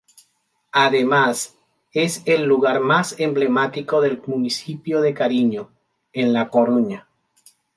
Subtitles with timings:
[0.73, 1.59] Además,
[1.93, 5.69] es el lugar más emblemático del municipio de Cariño,
[6.11, 7.07] en La Coruña.